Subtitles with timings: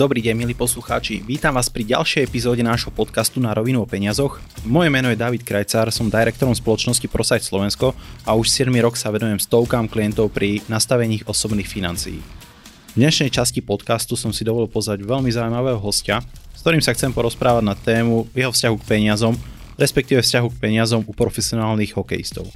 [0.00, 1.20] Dobrý deň, milí poslucháči.
[1.28, 4.40] Vítam vás pri ďalšej epizóde nášho podcastu na rovinu o peniazoch.
[4.64, 7.92] Moje meno je David Krajcár, som direktorom spoločnosti ProSite Slovensko
[8.24, 12.16] a už 7 rok sa venujem stovkám klientov pri nastavení osobných financií.
[12.16, 16.24] V dnešnej časti podcastu som si dovolil pozvať veľmi zaujímavého hostia,
[16.56, 19.36] s ktorým sa chcem porozprávať na tému jeho vzťahu k peniazom,
[19.76, 22.48] respektíve vzťahu k peniazom u profesionálnych hokejistov.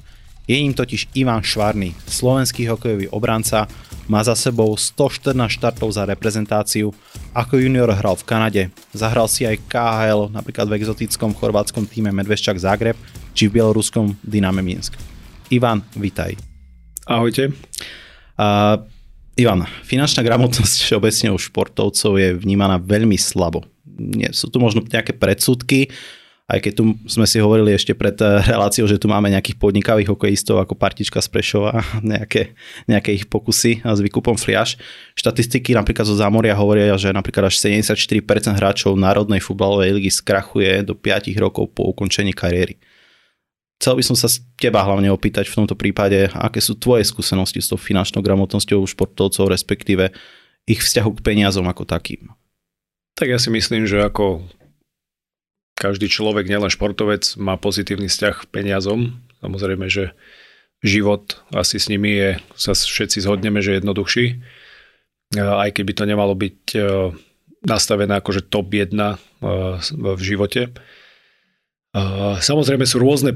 [0.45, 3.65] Je ním totiž Ivan Švarný, slovenský hokejový obranca,
[4.05, 6.93] má za sebou 114 štartov za reprezentáciu,
[7.33, 8.63] ako junior hral v Kanade,
[8.93, 12.93] zahral si aj KHL, napríklad v exotickom chorvátskom týme Medveščak Zagreb,
[13.33, 14.93] či v bieloruskom Dyname Minsk.
[15.49, 16.37] Ivan, vitaj.
[17.09, 17.49] Ahojte.
[18.37, 18.85] Uh,
[19.41, 23.65] Ivan, finančná gramotnosť všeobecne u športovcov je vnímaná veľmi slabo.
[23.97, 25.89] Nie, sú tu možno nejaké predsudky,
[26.45, 30.13] aj keď tu sme si hovorili ešte pred eh, reláciou, že tu máme nejakých podnikavých
[30.13, 32.53] hokejistov ako partička z Prešova, nejaké,
[32.85, 34.77] nejaké ich pokusy s výkupom fliaž.
[35.17, 38.13] Štatistiky napríklad zo Zámoria hovoria, že napríklad až 74%
[38.61, 42.77] hráčov Národnej futbalovej ligy skrachuje do 5 rokov po ukončení kariéry.
[43.81, 47.67] Chcel by som sa teba hlavne opýtať v tomto prípade, aké sú tvoje skúsenosti s
[47.67, 50.15] tou finančnou gramotnosťou športovcov, respektíve
[50.63, 52.31] ich vzťahu k peniazom ako takým.
[53.19, 54.47] Tak ja si myslím, že ako
[55.85, 59.21] každý človek, nielen športovec, má pozitívny vzťah k peniazom.
[59.45, 60.17] Samozrejme, že
[60.81, 64.25] život asi s nimi je, sa všetci zhodneme, že je jednoduchší.
[65.37, 66.79] Aj keby to nemalo byť e,
[67.65, 69.15] nastavené ako že top 1 e,
[69.93, 70.69] v živote.
[70.69, 70.71] E,
[72.41, 73.33] samozrejme sú rôzne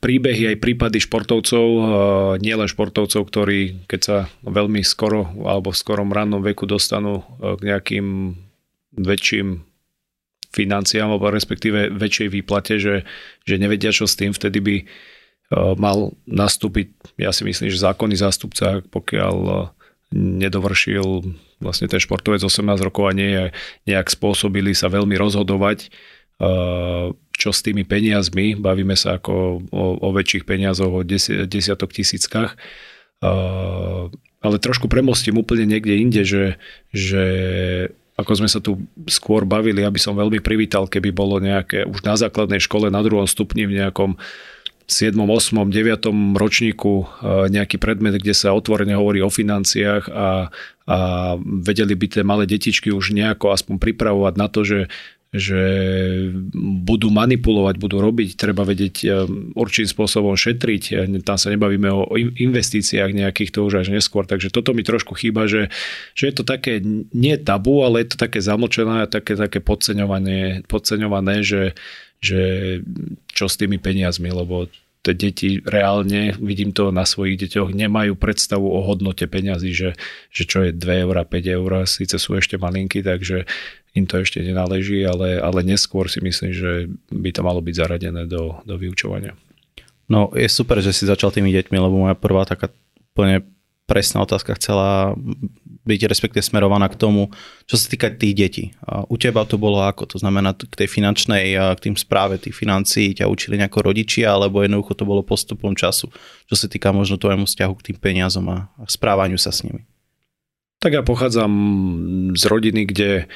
[0.00, 1.66] príbehy aj prípady športovcov,
[2.40, 8.36] nielen športovcov, ktorí keď sa veľmi skoro alebo v skorom rannom veku dostanú k nejakým
[8.94, 9.73] väčším
[10.54, 13.02] financiám alebo respektíve väčšej výplate, že,
[13.42, 14.84] že nevedia čo s tým, vtedy by e,
[15.74, 19.54] mal nastúpiť, ja si myslím, že zákonný zástupca, pokiaľ e,
[20.14, 21.26] nedovršil
[21.58, 23.44] vlastne ten športovec 18 rokov a nie je
[23.90, 25.88] nejak spôsobili sa veľmi rozhodovať, e,
[27.34, 32.54] čo s tými peniazmi, bavíme sa ako o, o väčších peniazoch, o desi, desiatok tisíckach,
[34.44, 36.60] ale trošku premostím úplne niekde inde, že,
[36.92, 37.24] že
[38.14, 38.78] ako sme sa tu
[39.10, 43.26] skôr bavili, aby som veľmi privítal, keby bolo nejaké už na základnej škole na druhom
[43.26, 44.14] stupni v nejakom
[44.84, 46.36] 7., 8., 9.
[46.36, 47.04] ročníku e,
[47.48, 50.52] nejaký predmet, kde sa otvorene hovorí o financiách a,
[50.84, 50.98] a
[51.40, 54.78] vedeli by tie malé detičky už nejako aspoň pripravovať na to, že
[55.34, 55.60] že
[56.86, 59.06] budú manipulovať, budú robiť, treba vedieť e,
[59.58, 61.10] určitým spôsobom šetriť.
[61.26, 64.30] Tam sa nebavíme o investíciách nejakých, to už až neskôr.
[64.30, 65.74] Takže toto mi trošku chýba, že,
[66.14, 66.78] že je to také
[67.10, 71.74] nie tabu, ale je to také zamlčené, také, také podceňované, podceňované že,
[72.22, 72.40] že
[73.34, 74.70] čo s tými peniazmi, lebo
[75.04, 79.90] tie deti reálne, vidím to na svojich deťoch, nemajú predstavu o hodnote peňazí, že,
[80.32, 83.44] že čo je 2 eur, 5 eur, síce sú ešte malinky, takže
[83.94, 88.26] im to ešte nenáleží, ale, ale neskôr si myslím, že by to malo byť zaradené
[88.26, 89.38] do, do vyučovania.
[90.10, 92.68] No je super, že si začal tými deťmi, lebo moja prvá taká
[93.14, 93.46] úplne
[93.86, 95.14] presná otázka chcela
[95.84, 97.28] byť respektive smerovaná k tomu,
[97.68, 98.64] čo sa týka tých detí.
[99.12, 100.08] U teba to bolo ako?
[100.08, 104.64] To znamená k tej finančnej, k tým správe tých financií ťa učili nejako rodičia, alebo
[104.64, 106.08] jednoducho to bolo postupom času,
[106.48, 109.84] čo sa týka možno tvojemu vzťahu k tým peniazom a správaniu sa s nimi?
[110.80, 111.52] Tak ja pochádzam
[112.32, 113.28] z rodiny, kde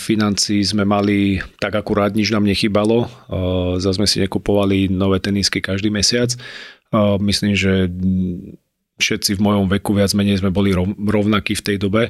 [0.00, 3.04] financí sme mali tak akurát, nič nám nechybalo.
[3.76, 6.32] Zase sme si nekupovali nové tenisky každý mesiac.
[7.20, 7.92] Myslím, že
[8.96, 12.08] všetci v mojom veku viac menej sme boli rovnakí v tej dobe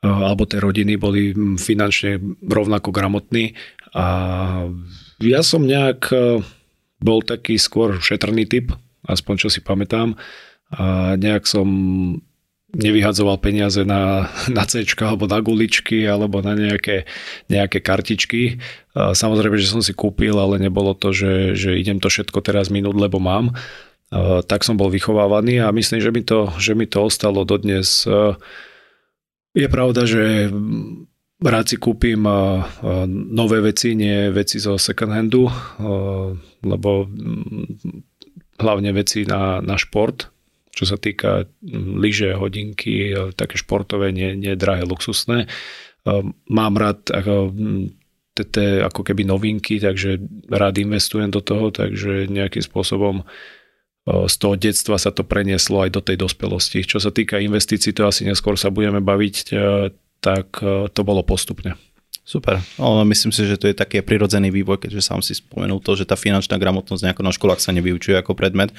[0.00, 3.52] alebo tie rodiny boli finančne rovnako gramotní
[3.92, 4.06] a
[5.20, 6.08] ja som nejak
[7.00, 8.72] bol taký skôr šetrný typ,
[9.04, 10.16] aspoň čo si pamätám
[10.72, 11.68] a nejak som
[12.70, 17.04] nevyhadzoval peniaze na, na C alebo na guličky alebo na nejaké,
[17.50, 18.62] nejaké kartičky.
[18.94, 22.96] Samozrejme, že som si kúpil, ale nebolo to, že, že idem to všetko teraz minúť,
[22.96, 23.54] lebo mám.
[24.46, 28.06] Tak som bol vychovávaný a myslím, že mi to, že mi to ostalo dodnes.
[29.54, 30.50] Je pravda, že
[31.42, 32.22] rád si kúpim
[33.30, 35.46] nové veci, nie veci zo second handu,
[36.62, 37.06] lebo
[38.60, 40.28] hlavne veci na, na šport,
[40.70, 45.50] čo sa týka mm, lyže, hodinky, také športové, nie, nie drahé, luxusné.
[46.48, 47.86] Mám rád ako, mm,
[48.88, 50.16] ako keby novinky, takže
[50.48, 53.26] rád investujem do toho, takže nejakým spôsobom
[54.08, 56.82] z toho detstva sa to prenieslo aj do tej dospelosti.
[56.82, 59.56] Čo sa týka investícií, to asi neskôr sa budeme baviť, e,
[60.24, 61.76] tak e, to bolo postupne.
[62.24, 62.62] Super.
[62.78, 66.06] No, myslím si, že to je taký prirodzený vývoj, keďže sám si spomenul to, že
[66.06, 68.70] tá finančná gramotnosť nejako na školách sa nevyučuje ako predmet.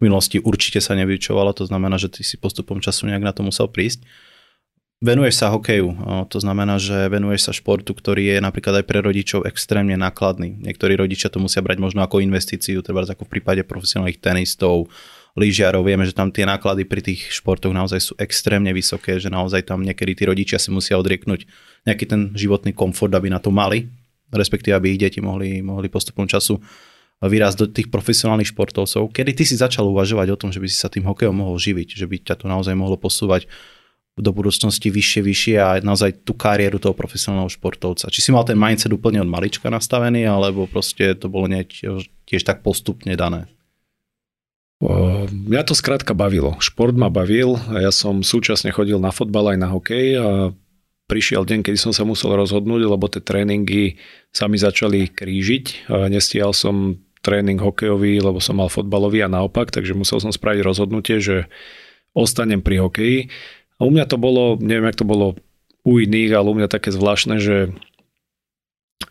[0.00, 3.68] Minulosti určite sa nevyučovala, to znamená, že ty si postupom času nejak na to musel
[3.68, 4.02] prísť.
[5.00, 5.96] Venuješ sa hokeju,
[6.28, 10.60] to znamená, že venuješ sa športu, ktorý je napríklad aj pre rodičov extrémne nákladný.
[10.60, 14.92] Niektorí rodičia to musia brať možno ako investíciu, treba ako v prípade profesionálnych tenistov,
[15.40, 15.88] lyžiarov.
[15.88, 19.80] Vieme, že tam tie náklady pri tých športoch naozaj sú extrémne vysoké, že naozaj tam
[19.80, 21.48] niekedy tí rodičia si musia odrieknúť
[21.88, 23.88] nejaký ten životný komfort, aby na to mali,
[24.28, 26.60] respektíve aby ich deti mohli, mohli postupom času
[27.20, 29.12] vyrásť do tých profesionálnych športovcov.
[29.12, 32.00] Kedy ty si začal uvažovať o tom, že by si sa tým hokejom mohol živiť,
[32.00, 33.44] že by ťa to naozaj mohlo posúvať
[34.20, 38.12] do budúcnosti vyššie, vyššie a naozaj tú kariéru toho profesionálneho športovca.
[38.12, 42.60] Či si mal ten mindset úplne od malička nastavený, alebo proste to bolo tiež, tak
[42.60, 43.48] postupne dané?
[44.80, 46.56] Mňa to skrátka bavilo.
[46.60, 47.60] Šport ma bavil.
[47.68, 50.28] Ja som súčasne chodil na fotbal aj na hokej a
[51.04, 54.00] prišiel deň, kedy som sa musel rozhodnúť, lebo tie tréningy
[54.32, 55.92] sa mi začali krížiť.
[56.08, 61.20] Nestial som tréning hokejový, lebo som mal fotbalový a naopak, takže musel som spraviť rozhodnutie,
[61.20, 61.36] že
[62.16, 63.18] ostanem pri hokeji.
[63.80, 65.36] A u mňa to bolo, neviem, jak to bolo
[65.84, 67.72] u iných, ale u mňa také zvláštne, že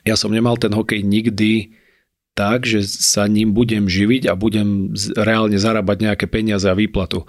[0.05, 1.73] ja som nemal ten hokej nikdy
[2.37, 7.27] tak, že sa ním budem živiť a budem reálne zarábať nejaké peniaze a výplatu.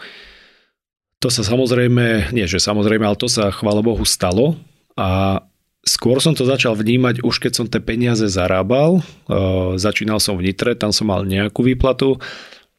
[1.20, 4.56] To sa samozrejme, nie že samozrejme, ale to sa chvála Bohu stalo
[4.96, 5.40] a
[5.84, 9.00] skôr som to začal vnímať už keď som tie peniaze zarábal.
[9.26, 12.20] Uh, začínal som v Nitre, tam som mal nejakú výplatu.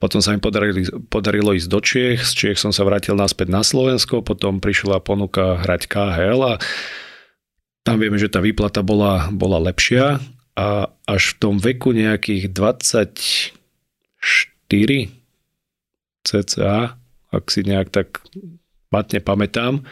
[0.01, 0.81] Potom sa mi podarilo,
[1.13, 5.61] podarilo ísť do Čiech, z Čiech som sa vrátil naspäť na Slovensko, potom prišla ponuka
[5.61, 6.53] hrať KHL a
[7.85, 10.21] tam vieme, že tá výplata bola, bola lepšia.
[10.57, 13.57] A až v tom veku nejakých 24
[16.21, 16.73] cca,
[17.31, 18.21] ak si nejak tak
[18.93, 19.85] matne pamätám,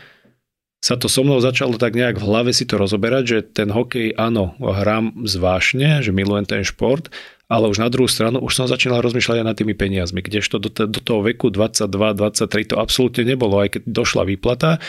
[0.80, 4.16] sa to so mnou začalo tak nejak v hlave si to rozoberať, že ten hokej,
[4.16, 7.12] áno, hrám zvážne, že milujem ten šport,
[7.52, 10.72] ale už na druhú stranu už som začínal rozmýšľať aj nad tými peniazmi, kdežto do,
[10.72, 14.80] do toho veku 22, 23 to absolútne nebolo, aj keď došla výplata,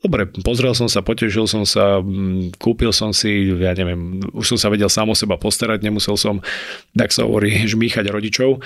[0.00, 4.58] Dobre, pozrel som sa, potešil som sa, mm, kúpil som si, ja neviem, už som
[4.58, 6.40] sa vedel sám o seba postarať, nemusel som,
[6.96, 8.64] tak sa hovorí, žmýchať rodičov.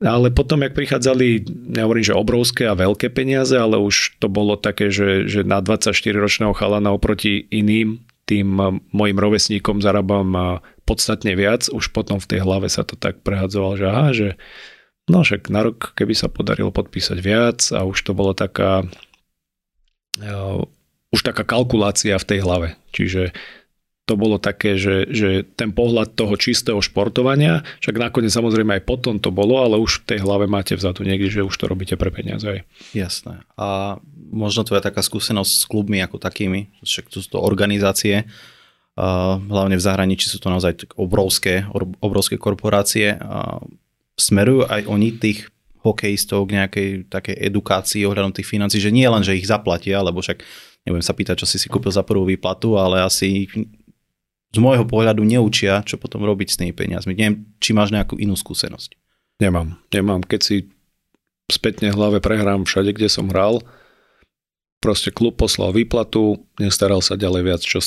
[0.00, 1.44] Ale potom, jak prichádzali,
[1.76, 5.60] ja hovorím, že obrovské a veľké peniaze, ale už to bolo také, že, že na
[5.60, 12.72] 24-ročného chalana oproti iným, tým mojim rovesníkom zarábam podstatne viac, už potom v tej hlave
[12.72, 14.28] sa to tak prehadzoval, že aha, že
[15.10, 18.86] no však na rok, keby sa podarilo podpísať viac a už to bolo taká
[20.22, 20.62] uh,
[21.10, 22.78] už taká kalkulácia v tej hlave.
[22.94, 23.34] Čiže
[24.10, 29.22] to bolo také, že, že ten pohľad toho čistého športovania, však nakoniec samozrejme aj potom
[29.22, 32.10] to bolo, ale už v tej hlave máte vzadu niekde, že už to robíte pre
[32.10, 32.66] peniaze aj.
[32.90, 33.46] Jasné.
[33.54, 34.02] A
[34.34, 38.26] možno tvoja taká skúsenosť s klubmi ako takými, však to sú to organizácie,
[39.46, 41.64] hlavne v zahraničí sú to naozaj obrovské,
[42.02, 43.16] obrovské korporácie.
[44.18, 45.48] Smerujú aj oni tých
[45.80, 50.20] hokejistov k nejakej takej edukácii ohľadom tých financí, že nie len, že ich zaplatia, lebo
[50.20, 50.44] však
[50.84, 53.48] nebudem sa pýtať, čo si si kúpil za prvú výplatu, ale asi
[54.50, 57.14] z môjho pohľadu neučia, čo potom robiť s tými peniazmi.
[57.14, 58.98] Neviem, či máš nejakú inú skúsenosť.
[59.38, 60.20] Nemám, nemám.
[60.26, 60.56] Keď si
[61.48, 63.62] spätne hlave prehrám všade, kde som hral,
[64.82, 67.78] proste klub poslal výplatu, nestaral sa ďalej viac, čo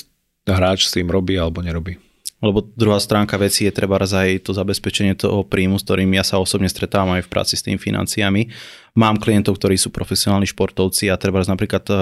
[0.47, 1.99] hráč s tým robí alebo nerobí.
[2.43, 6.43] Lebo druhá stránka veci je treba aj to zabezpečenie toho príjmu, s ktorým ja sa
[6.43, 8.51] osobne stretávam aj v práci s tými financiami.
[8.99, 11.93] Mám klientov, ktorí sú profesionálni športovci a treba napríklad e,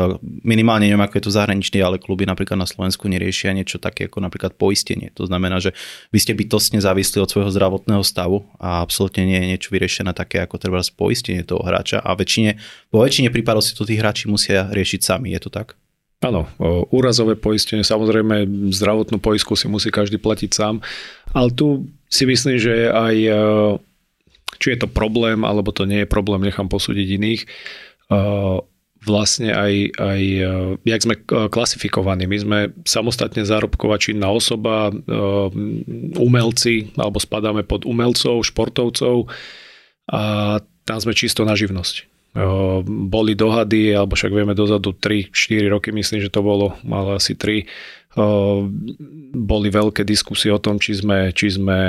[0.43, 4.19] minimálne neviem, ako je to zahraničný, ale kluby napríklad na Slovensku neriešia niečo také ako
[4.19, 5.07] napríklad poistenie.
[5.15, 5.71] To znamená, že
[6.11, 10.43] vy ste bytostne závislí od svojho zdravotného stavu a absolútne nie je niečo vyriešené také
[10.43, 12.59] ako treba poistenie toho hráča a väčšine,
[12.91, 15.31] vo väčšine prípadov si to tí hráči musia riešiť sami.
[15.31, 15.80] Je to tak?
[16.21, 16.45] Áno,
[16.93, 20.77] úrazové poistenie, samozrejme zdravotnú poistku si musí každý platiť sám,
[21.33, 23.31] ale tu si myslím, že aj e,
[24.61, 27.47] či je to problém, alebo to nie je problém, nechám posúdiť iných, e,
[29.01, 30.49] vlastne aj, aj e,
[30.85, 32.29] jak sme klasifikovaní.
[32.29, 34.93] My sme samostatne zárobková činná osoba,
[36.21, 39.25] umelci, alebo spadáme pod umelcov, športovcov
[40.05, 40.21] a
[40.85, 42.10] tam sme čisto na živnosť
[42.87, 47.67] boli dohady, alebo však vieme dozadu 3-4 roky, myslím, že to bolo, ale asi 3,
[49.31, 51.79] boli veľké diskusie o tom, či sme, či sme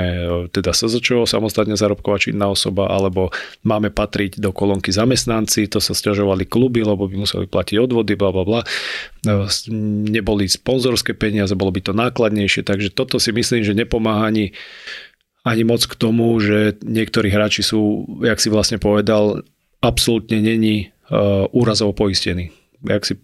[0.51, 3.27] teda SZČO, samostatne zárobková činná osoba, alebo
[3.67, 8.31] máme patriť do kolónky zamestnanci, to sa stiažovali kluby, lebo by museli platiť odvody, bla
[8.31, 8.61] bla bla.
[10.11, 14.55] Neboli sponzorské peniaze, bolo by to nákladnejšie, takže toto si myslím, že nepomáha ani
[15.43, 19.43] ani moc k tomu, že niektorí hráči sú, jak si vlastne povedal,
[19.83, 22.55] absolútne není uh, úrazovo poistený.
[22.87, 23.19] Jak si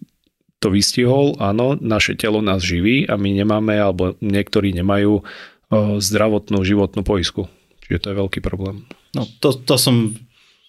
[0.60, 5.24] to vystihol, áno, naše telo nás živí a my nemáme, alebo niektorí nemajú uh,
[5.96, 7.48] zdravotnú životnú poisku.
[7.88, 8.84] Čiže to je veľký problém.
[9.16, 10.14] No to, to som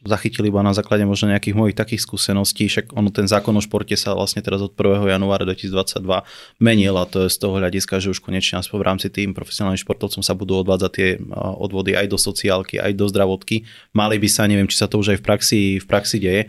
[0.01, 3.93] zachytil iba na základe možno nejakých mojich takých skúseností, však ono ten zákon o športe
[3.93, 5.05] sa vlastne teraz od 1.
[5.05, 6.01] januára 2022
[6.57, 9.77] menil a to je z toho hľadiska, že už konečne aspoň v rámci tým profesionálnym
[9.77, 13.69] športovcom sa budú odvádzať tie odvody aj do sociálky, aj do zdravotky.
[13.93, 16.41] Mali by sa, neviem, či sa to už aj v praxi, v praxi deje,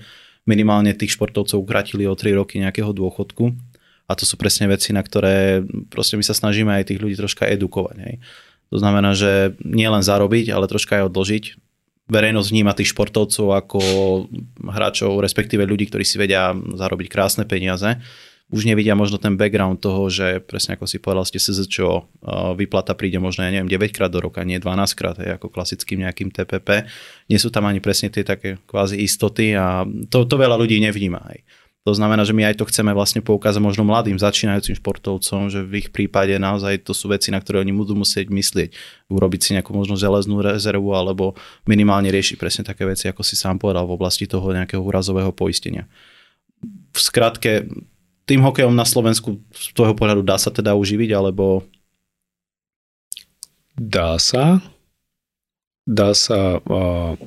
[0.49, 3.52] minimálne tých športovcov ukratili o 3 roky nejakého dôchodku
[4.09, 5.61] a to sú presne veci, na ktoré
[5.92, 7.97] proste my sa snažíme aj tých ľudí troška edukovať.
[8.00, 8.16] Hej.
[8.73, 11.44] To znamená, že nie len zarobiť, ale troška aj odložiť
[12.12, 13.81] verejnosť vníma tých športovcov ako
[14.61, 17.97] hráčov, respektíve ľudí, ktorí si vedia zarobiť krásne peniaze.
[18.52, 22.04] Už nevidia možno ten background toho, že presne ako si povedal, ste SZČO,
[22.52, 26.28] vyplata príde možno, ja neviem, 9 krát do roka, nie 12 krát, ako klasickým nejakým
[26.28, 26.85] TPP.
[27.33, 31.25] Nie sú tam ani presne tie také kvázi istoty a to, to veľa ľudí nevníma.
[31.25, 31.40] Aj.
[31.82, 35.82] To znamená, že my aj to chceme vlastne poukázať možno mladým začínajúcim športovcom, že v
[35.82, 38.70] ich prípade naozaj to sú veci, na ktoré oni budú musieť myslieť.
[39.10, 41.34] Urobiť si nejakú možno železnú rezervu alebo
[41.66, 45.90] minimálne riešiť presne také veci, ako si sám povedal v oblasti toho nejakého úrazového poistenia.
[46.94, 47.66] V skratke,
[48.30, 51.66] tým hokejom na Slovensku z tvojho pohľadu dá sa teda uživiť, alebo...
[53.74, 54.62] Dá sa.
[55.82, 57.18] Dá sa uh,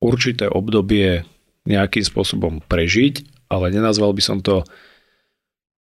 [0.00, 1.28] určité obdobie
[1.68, 4.66] nejakým spôsobom prežiť, ale nenazval by som to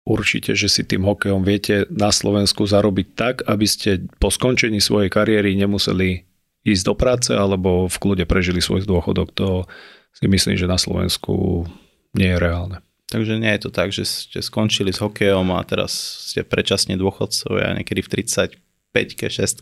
[0.03, 5.07] určite, že si tým hokejom viete na Slovensku zarobiť tak, aby ste po skončení svojej
[5.07, 6.27] kariéry nemuseli
[6.63, 9.31] ísť do práce alebo v kľude prežili svoj dôchodok.
[9.39, 9.67] To
[10.15, 11.67] si myslím, že na Slovensku
[12.15, 12.77] nie je reálne.
[13.12, 15.93] Takže nie je to tak, že ste skončili s hokejom a teraz
[16.31, 19.62] ste predčasne dôchodcovia niekedy v 35-ke, 6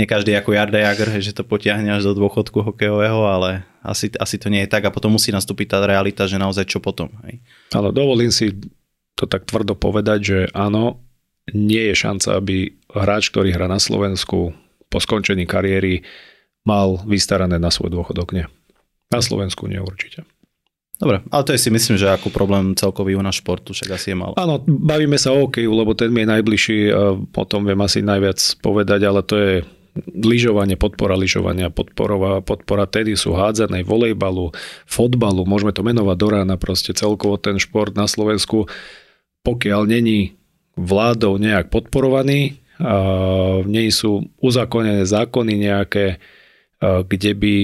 [0.00, 4.40] nie každý ako Jarda Jager, že to potiahne až do dôchodku hokejového, ale asi, asi
[4.40, 7.12] to nie je tak a potom musí nastúpiť tá realita, že naozaj čo potom.
[7.28, 7.44] Hej.
[7.76, 8.56] Ale dovolím si
[9.12, 11.04] to tak tvrdo povedať, že áno,
[11.52, 14.56] nie je šanca, aby hráč, ktorý hrá na Slovensku
[14.88, 16.00] po skončení kariéry
[16.64, 18.32] mal vystarané na svoj dôchodok.
[18.32, 18.48] Nie.
[19.12, 20.24] Na Slovensku nie určite.
[21.00, 24.12] Dobre, ale to je si myslím, že ako problém celkový u nás športu, však asi
[24.12, 24.36] je mal.
[24.36, 26.78] Áno, bavíme sa o hokeju, lebo ten mi je najbližší,
[27.32, 29.52] potom viem asi najviac povedať, ale to je
[30.14, 34.54] lyžovanie, podpora lyžovania, podpora, podpora tenisu, hádzanej, volejbalu,
[34.86, 38.70] fotbalu, môžeme to menovať do rána, proste celkovo ten šport na Slovensku,
[39.42, 40.38] pokiaľ není
[40.78, 42.60] vládou nejak podporovaný,
[43.68, 46.16] nie sú uzakonené zákony nejaké,
[46.80, 47.56] kde by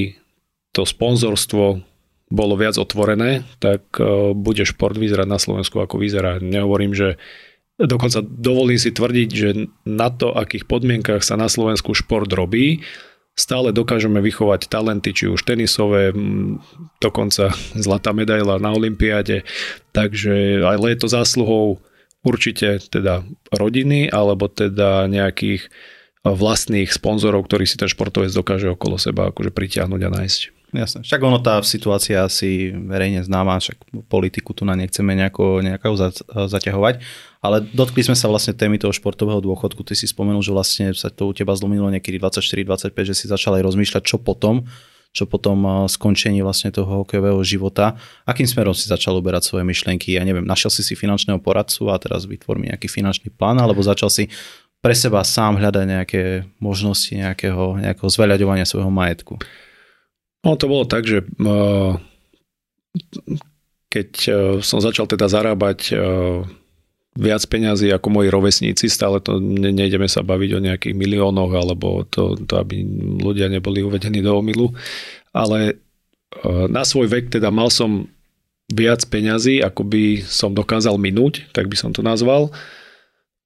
[0.76, 1.80] to sponzorstvo
[2.26, 3.86] bolo viac otvorené, tak
[4.36, 6.42] bude šport vyzerať na Slovensku ako vyzerá.
[6.42, 7.16] Nehovorím, že
[7.76, 12.80] Dokonca dovolím si tvrdiť, že na to, akých podmienkach sa na Slovensku šport robí,
[13.36, 16.16] stále dokážeme vychovať talenty, či už tenisové,
[17.04, 19.44] dokonca zlatá medaila na Olympiáde,
[19.92, 21.84] takže ale je to zásluhou
[22.24, 25.68] určite teda rodiny, alebo teda nejakých
[26.24, 30.40] vlastných sponzorov, ktorí si ten športovec dokáže okolo seba akože pritiahnuť a nájsť.
[30.76, 31.00] Jasne.
[31.08, 36.12] Však ono tá situácia asi verejne známa, však politiku tu na nechceme nejako, nejako
[36.52, 37.00] zaťahovať,
[37.40, 39.80] ale dotkli sme sa vlastne témy toho športového dôchodku.
[39.80, 43.56] Ty si spomenul, že vlastne sa to u teba zlomilo niekedy 24-25, že si začal
[43.56, 44.68] aj rozmýšľať, čo potom,
[45.16, 47.96] čo potom skončení vlastne toho hokejového života.
[48.28, 50.12] Akým smerom si začal uberať svoje myšlienky?
[50.12, 53.80] Ja neviem, našiel si si finančného poradcu a teraz vytvor mi nejaký finančný plán, alebo
[53.80, 54.28] začal si
[54.84, 56.22] pre seba sám hľadať nejaké
[56.60, 59.40] možnosti nejakého, nejakého zveľaďovania svojho majetku?
[60.44, 61.24] No to bolo tak, že
[63.90, 64.08] keď
[64.60, 65.94] som začal teda zarábať
[67.16, 72.04] viac peňazí ako moji rovesníci, stále to ne, nejdeme sa baviť o nejakých miliónoch, alebo
[72.04, 72.84] to, to aby
[73.24, 74.76] ľudia neboli uvedení do omilu,
[75.32, 75.80] ale
[76.68, 78.04] na svoj vek teda mal som
[78.68, 82.50] viac peňazí, ako by som dokázal minúť, tak by som to nazval.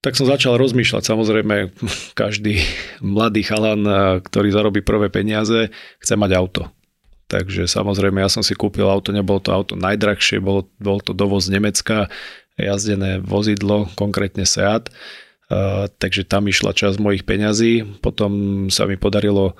[0.00, 1.76] Tak som začal rozmýšľať, samozrejme,
[2.20, 2.64] každý
[3.04, 3.84] mladý chalan,
[4.24, 5.68] ktorý zarobí prvé peniaze,
[6.00, 6.62] chce mať auto.
[7.30, 11.46] Takže samozrejme, ja som si kúpil auto, nebolo to auto najdrahšie, bol, bol to dovoz
[11.46, 12.10] z Nemecka,
[12.58, 14.90] jazdené vozidlo, konkrétne Seat,
[16.02, 18.02] takže tam išla časť mojich peňazí.
[18.02, 19.54] Potom sa mi podarilo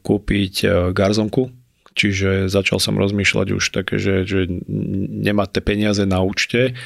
[0.00, 0.62] kúpiť
[0.94, 1.50] garzonku,
[1.98, 4.46] čiže začal som rozmýšľať už také, že, že
[5.26, 6.78] nemáte peniaze na účte,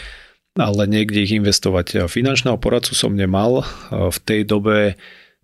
[0.56, 2.08] ale niekde ich investovať.
[2.08, 3.68] Finančného poradcu som nemal.
[3.92, 4.96] V tej dobe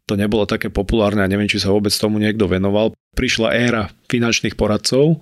[0.07, 2.95] to nebolo také populárne a neviem, či sa vôbec tomu niekto venoval.
[3.19, 5.19] Prišla éra finančných poradcov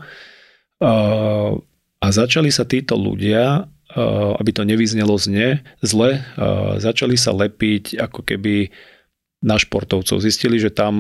[1.98, 3.64] a začali sa títo ľudia
[4.40, 6.18] aby to nevyznelo zne, zle,
[6.82, 8.74] začali sa lepiť ako keby
[9.44, 10.24] na športovcov.
[10.24, 10.94] Zistili, že tam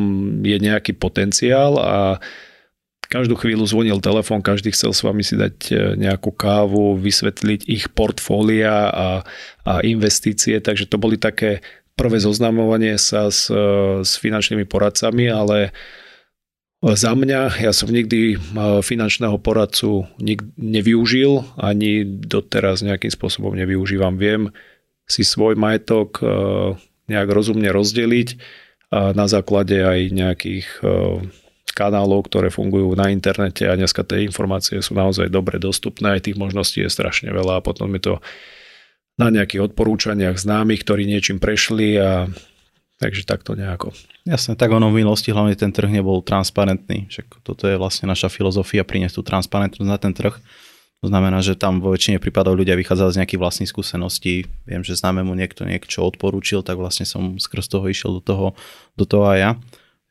[0.44, 2.20] je nejaký potenciál a
[3.08, 7.84] každú chvíľu zvonil telefón, každý chcel s vami si dať eh, nejakú kávu, vysvetliť ich
[7.92, 9.08] portfólia a,
[9.64, 11.64] a investície, takže to boli také
[11.94, 13.46] prvé zoznamovanie sa s,
[14.02, 15.70] s finančnými poradcami, ale
[16.84, 18.36] Za mňa, ja som nikdy
[18.84, 24.20] finančného poradcu nik- nevyužil, ani doteraz nejakým spôsobom nevyužívam.
[24.20, 24.52] Viem
[25.08, 26.20] si svoj majetok
[27.08, 28.36] nejak rozumne rozdeliť
[28.92, 30.68] na základe aj nejakých
[31.72, 36.36] kanálov, ktoré fungujú na internete a dneska tie informácie sú naozaj dobre dostupné, aj tých
[36.36, 38.14] možností je strašne veľa a potom je to
[39.14, 42.26] na nejakých odporúčaniach známych, ktorí niečím prešli a
[42.94, 43.90] Takže takto nejako.
[44.22, 47.10] Jasne, tak ono v minulosti hlavne ten trh nebol transparentný.
[47.10, 50.38] Však toto je vlastne naša filozofia priniesť tú transparentnosť na ten trh.
[51.02, 54.48] To znamená, že tam vo väčšine prípadov ľudia vychádzali z nejakých vlastných skúseností.
[54.64, 58.46] Viem, že mu niekto niečo odporúčil, tak vlastne som skrz toho išiel do toho,
[58.96, 59.50] do toho aj ja.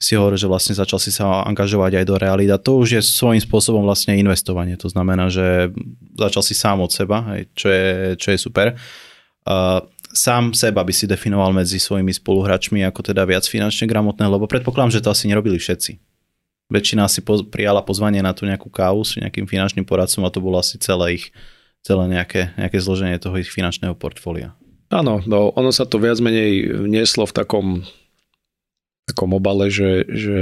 [0.04, 3.02] Si hovoril, že vlastne začal si sa angažovať aj do reality a to už je
[3.02, 4.76] svojím spôsobom vlastne investovanie.
[4.84, 5.72] To znamená, že
[6.20, 7.24] začal si sám od seba,
[7.56, 8.76] čo je, čo je super.
[9.48, 9.80] Uh,
[10.12, 15.00] sám seba by si definoval medzi svojimi spoluhráčmi ako teda viac finančne gramotné, lebo predpokladám,
[15.00, 15.96] že to asi nerobili všetci.
[16.68, 20.44] Väčšina si poz, prijala pozvanie na tú nejakú kávu s nejakým finančným poradcom a to
[20.44, 21.32] bolo asi celé ich
[21.84, 24.56] celé nejaké, nejaké zloženie toho ich finančného portfólia.
[24.88, 27.68] Áno, no ono sa to viac menej nieslo v takom,
[29.10, 30.40] takom obale, že, že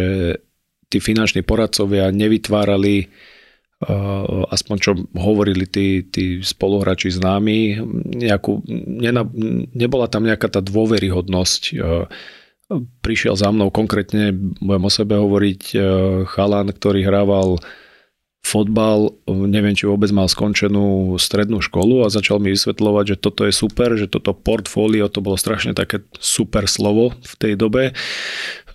[0.91, 3.09] tí finanční poradcovia nevytvárali
[3.81, 7.81] Eh, aspoň čo hovorili tí, tí spoluhráči známi,
[8.13, 9.25] nejakú, nena,
[9.73, 11.61] nebola tam nejaká tá dôveryhodnosť.
[11.73, 12.05] Eh,
[13.01, 15.81] prišiel za mnou konkrétne, budem o sebe hovoriť, eh,
[16.29, 17.57] chalan, ktorý hrával
[18.41, 23.53] fotbal, neviem, či vôbec mal skončenú strednú školu a začal mi vysvetľovať, že toto je
[23.53, 27.93] super, že toto portfólio, to bolo strašne také super slovo v tej dobe,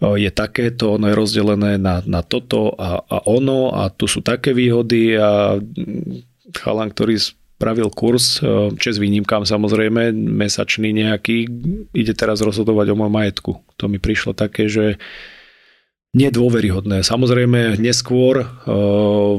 [0.00, 4.54] je takéto, ono je rozdelené na, na toto a, a ono a tu sú také
[4.54, 5.58] výhody a
[6.54, 7.18] chalan, ktorý
[7.56, 8.44] spravil kurz,
[8.76, 11.48] čes výnimkám samozrejme, mesačný nejaký,
[11.96, 13.52] ide teraz rozhodovať o môj majetku.
[13.80, 15.00] To mi prišlo také, že
[16.16, 17.04] nedôveryhodné.
[17.04, 19.36] Samozrejme, neskôr uh,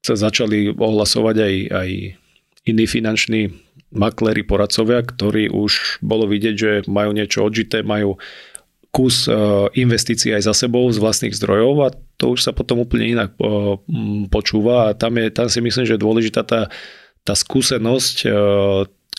[0.00, 1.88] sa začali ohlasovať aj, aj
[2.64, 3.52] iní finanční
[3.92, 8.16] makléri, poradcovia, ktorí už bolo vidieť, že majú niečo odžité, majú
[8.88, 13.12] kus uh, investícií aj za sebou z vlastných zdrojov a to už sa potom úplne
[13.12, 13.76] inak uh,
[14.32, 16.72] počúva a tam, je, tam si myslím, že je dôležitá tá,
[17.28, 18.24] tá skúsenosť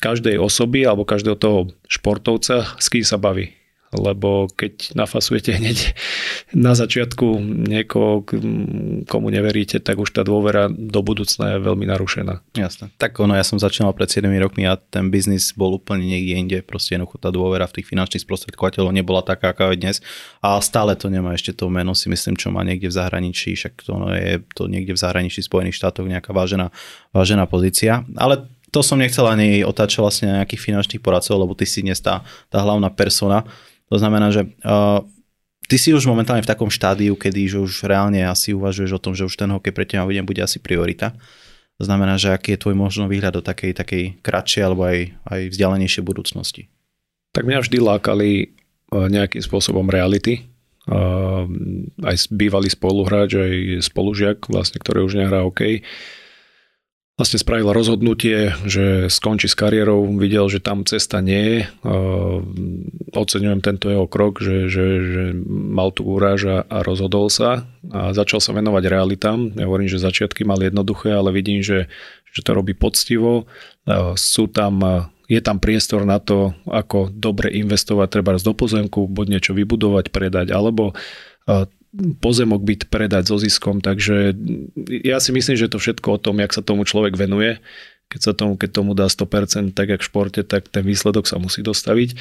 [0.01, 3.58] každej osoby alebo každého toho športovca, s kým sa baví
[3.89, 5.97] lebo keď nafasujete hneď
[6.53, 8.21] na začiatku niekoho,
[9.09, 12.45] komu neveríte, tak už tá dôvera do budúcna je veľmi narušená.
[12.53, 12.93] Jasné.
[13.01, 16.57] Tak ono, ja som začínal pred 7 rokmi a ten biznis bol úplne niekde inde,
[16.61, 19.97] proste jednoducho tá dôvera v tých finančných sprostredkovateľov nebola taká, aká je dnes
[20.45, 23.73] a stále to nemá ešte to meno, si myslím, čo má niekde v zahraničí, však
[23.81, 26.69] to je to niekde v zahraničí Spojených štátoch nejaká vážená,
[27.09, 31.81] vážená pozícia, ale to som nechcel ani otáčať vlastne nejakých finančných poradcov, lebo ty si
[31.81, 32.21] dnes tá,
[32.53, 33.45] tá hlavná persona
[33.89, 35.01] to znamená, že uh,
[35.65, 39.13] ty si už momentálne v takom štádiu, kedy že už reálne asi uvažuješ o tom,
[39.17, 41.17] že už ten hokej pre teba bude, asi priorita.
[41.79, 45.41] To znamená, že aký je tvoj možno výhľad do takej, takej kratšej alebo aj, aj
[45.55, 46.67] vzdialenejšej budúcnosti?
[47.31, 48.29] Tak mňa vždy lákali
[48.91, 50.49] nejakým spôsobom reality.
[52.03, 55.85] Aj bývalý spoluhráč, aj spolužiak, vlastne, ktorý už nehrá hokej
[57.19, 61.59] vlastne spravil rozhodnutie, že skončí s kariérou, videl, že tam cesta nie je.
[63.11, 68.15] Oceňujem tento jeho krok, že, že, že mal tu úraž a, a rozhodol sa a
[68.15, 69.51] začal sa venovať realitám.
[69.59, 71.91] Ja hovorím, že začiatky mal jednoduché, ale vidím, že,
[72.31, 73.51] že to robí poctivo.
[74.15, 79.51] Sú tam je tam priestor na to, ako dobre investovať treba do pozemku, buď niečo
[79.53, 80.97] vybudovať, predať, alebo
[81.95, 84.37] pozemok byť predať so ziskom, takže
[84.89, 87.57] ja si myslím, že to všetko o tom, jak sa tomu človek venuje,
[88.09, 91.37] keď sa tomu, keď tomu dá 100%, tak jak v športe, tak ten výsledok sa
[91.37, 92.17] musí dostaviť.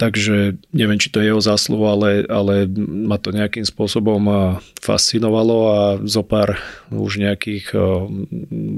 [0.00, 5.80] Takže neviem, či to je jeho zásluho, ale, ale ma to nejakým spôsobom fascinovalo a
[6.08, 6.56] zo pár
[6.88, 7.76] už nejakých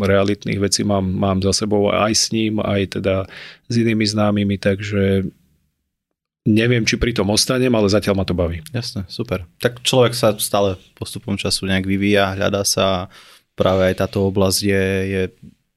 [0.03, 3.31] realitných vecí mám, mám za sebou aj s ním, aj teda
[3.71, 5.31] s inými známymi, takže
[6.42, 8.66] Neviem, či pri tom ostanem, ale zatiaľ ma to baví.
[8.74, 9.46] Jasne, super.
[9.62, 13.07] Tak človek sa stále postupom času nejak vyvíja, hľadá sa
[13.55, 15.22] práve aj táto oblasť je, je,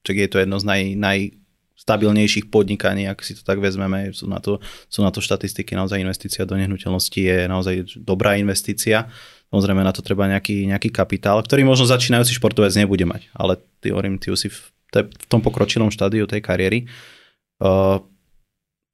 [0.01, 4.41] čak je to jedno z naj, najstabilnejších podnikaní, ak si to tak vezmeme, sú na
[4.41, 4.58] to,
[4.89, 9.06] sú na to štatistiky, naozaj investícia do nehnuteľnosti je naozaj dobrá investícia.
[9.54, 13.93] Samozrejme na to treba nejaký, nejaký kapitál, ktorý možno začínajúci športovec nebude mať, ale ty
[13.93, 14.58] hovorím, ty už si v,
[14.89, 16.89] te, v tom pokročilom štádiu tej kariéry.
[17.62, 18.01] Uh,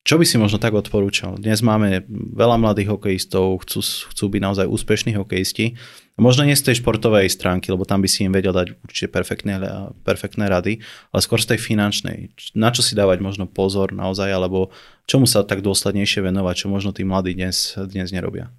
[0.01, 1.37] čo by si možno tak odporúčal?
[1.37, 5.77] Dnes máme veľa mladých hokejistov, chcú, chcú byť naozaj úspešní hokejisti.
[6.17, 9.61] Možno nie z tej športovej stránky, lebo tam by si im vedel dať určite perfektné,
[10.01, 10.81] perfektné rady,
[11.13, 12.33] ale skôr z tej finančnej.
[12.57, 14.73] Na čo si dávať možno pozor naozaj, alebo
[15.05, 18.49] čomu sa tak dôslednejšie venovať, čo možno tí mladí dnes, dnes nerobia?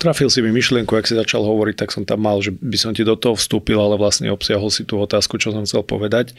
[0.00, 2.96] trafil si mi myšlienku, ak si začal hovoriť, tak som tam mal, že by som
[2.96, 6.32] ti do toho vstúpil, ale vlastne obsiahol si tú otázku, čo som chcel povedať.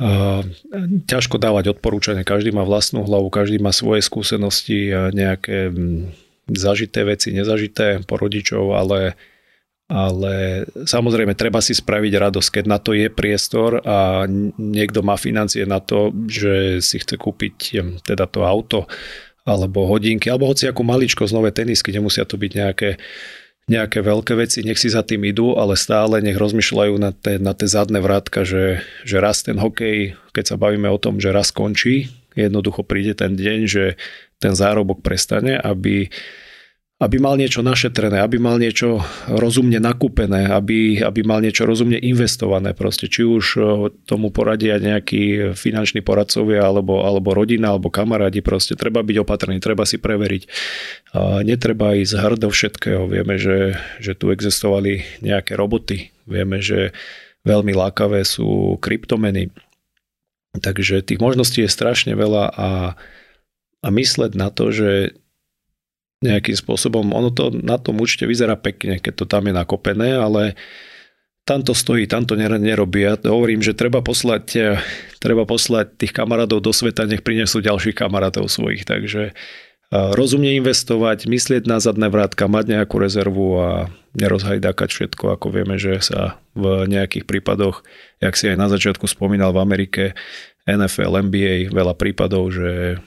[0.00, 0.40] Uh,
[1.04, 5.68] ťažko dávať odporúčanie, každý má vlastnú hlavu, každý má svoje skúsenosti, nejaké
[6.48, 9.14] zažité veci, nezažité po rodičov, ale,
[9.92, 14.24] ale samozrejme treba si spraviť radosť, keď na to je priestor a
[14.56, 18.88] niekto má financie na to, že si chce kúpiť teda to auto,
[19.44, 22.96] alebo hodinky, alebo hoci ako maličko nové tenisky, nemusia to byť nejaké,
[23.70, 27.54] nejaké veľké veci, nech si za tým idú, ale stále nech rozmýšľajú na tie, na
[27.54, 31.54] tie zadné vrátka, že, že raz ten hokej, keď sa bavíme o tom, že raz
[31.54, 33.94] končí, jednoducho príde ten deň, že
[34.42, 36.10] ten zárobok prestane, aby
[37.00, 42.76] aby mal niečo našetrené, aby mal niečo rozumne nakúpené, aby, aby mal niečo rozumne investované.
[42.76, 43.64] Proste, či už eh,
[44.04, 48.44] tomu poradia nejakí finanční poradcovia, alebo, alebo rodina, alebo kamarádi.
[48.44, 50.42] Proste treba byť opatrný, treba si preveriť.
[51.16, 53.08] A netreba ísť hrdo všetkého.
[53.08, 56.12] Vieme, že, že tu existovali nejaké roboty.
[56.28, 56.92] Vieme, že
[57.48, 59.48] veľmi lákavé sú kryptomeny.
[60.52, 62.70] Takže tých možností je strašne veľa a,
[63.80, 65.16] a mysleť na to, že
[66.20, 67.04] nejakým spôsobom.
[67.16, 70.52] Ono to na tom určite vyzerá pekne, keď to tam je nakopené, ale
[71.48, 73.08] tam to stojí, tam to nerobí.
[73.08, 74.78] Ja hovorím, že treba poslať, eh,
[75.18, 78.84] treba poslať tých kamarátov do sveta, nech prinesú ďalších kamarátov svojich.
[78.84, 83.70] Takže eh, rozumne investovať, myslieť na zadné vrátka, mať nejakú rezervu a
[84.14, 87.82] nerozhajdákať všetko, ako vieme, že sa v nejakých prípadoch,
[88.20, 90.04] jak si aj na začiatku spomínal v Amerike,
[90.68, 93.00] NFL, NBA, veľa prípadov, že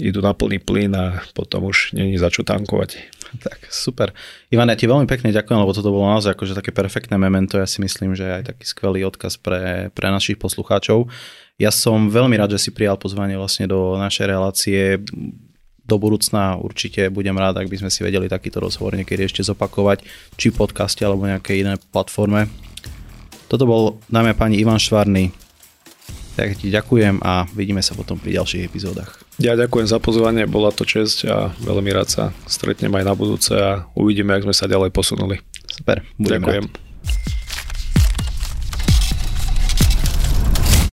[0.00, 2.96] idú na plný plyn a potom už není za čo tankovať.
[3.30, 4.10] Tak, super.
[4.50, 7.62] Ivan, ja ti veľmi pekne ďakujem, lebo toto bolo naozaj akože také perfektné memento.
[7.62, 11.06] Ja si myslím, že aj taký skvelý odkaz pre, pre našich poslucháčov.
[11.54, 14.98] Ja som veľmi rád, že si prijal pozvanie vlastne do našej relácie.
[15.86, 20.02] Do budúcna určite budem rád, ak by sme si vedeli takýto rozhovor niekedy ešte zopakovať,
[20.34, 22.50] či v podcaste alebo nejakej inej platforme.
[23.46, 25.30] Toto bol, dáme pani Ivan Švarný,
[26.40, 29.20] tak ti ďakujem a vidíme sa potom pri ďalších epizódach.
[29.36, 33.52] Ja ďakujem za pozvanie, bola to čest a veľmi rád sa stretnem aj na budúce
[33.52, 35.36] a uvidíme, ak sme sa ďalej posunuli.
[35.68, 36.64] Super, ďakujem.
[36.64, 37.38] Rád.